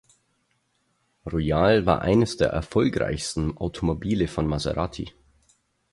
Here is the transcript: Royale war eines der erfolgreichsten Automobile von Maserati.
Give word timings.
Royale 1.31 1.85
war 1.85 2.01
eines 2.01 2.35
der 2.35 2.47
erfolgreichsten 2.49 3.55
Automobile 3.55 4.27
von 4.27 4.47
Maserati. 4.47 5.13